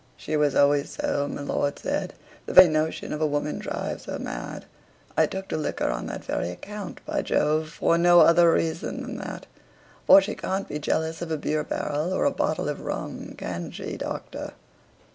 "She 0.17 0.35
was 0.35 0.55
always 0.55 0.89
so," 0.89 1.27
my 1.27 1.41
lord 1.41 1.77
said; 1.77 2.15
"the 2.47 2.53
very 2.53 2.67
notion 2.69 3.13
of 3.13 3.21
a 3.21 3.27
woman 3.27 3.59
drives 3.59 4.05
her 4.05 4.17
mad. 4.17 4.65
I 5.15 5.27
took 5.27 5.47
to 5.49 5.57
liquor 5.57 5.91
on 5.91 6.07
that 6.07 6.25
very 6.25 6.49
account, 6.49 7.01
by 7.05 7.21
Jove, 7.21 7.69
for 7.69 7.99
no 7.99 8.21
other 8.21 8.51
reason 8.51 9.03
than 9.03 9.17
that; 9.19 9.45
for 10.07 10.19
she 10.19 10.33
can't 10.33 10.67
be 10.67 10.79
jealous 10.79 11.21
of 11.21 11.29
a 11.29 11.37
beer 11.37 11.63
barrel 11.63 12.13
or 12.13 12.25
a 12.25 12.31
bottle 12.31 12.67
of 12.67 12.81
rum, 12.81 13.35
can 13.37 13.69
she, 13.69 13.95
Doctor? 13.95 14.53